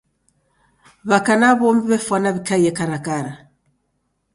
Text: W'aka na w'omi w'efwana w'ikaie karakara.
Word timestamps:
W'aka 1.09 1.33
na 1.41 1.49
w'omi 1.59 1.83
w'efwana 1.89 2.29
w'ikaie 2.33 2.71
karakara. 2.77 3.31